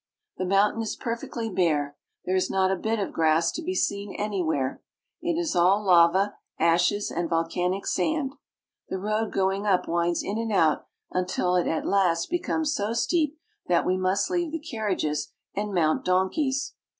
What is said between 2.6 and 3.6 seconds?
a bit of grass